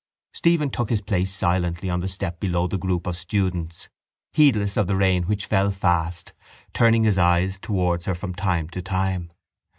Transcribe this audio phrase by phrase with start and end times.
[0.33, 3.87] Stephen took his place silently on the step below the group of students,
[4.33, 6.33] heedless of the rain which fell fast,
[6.73, 9.31] turning his eyes towards her from time to time.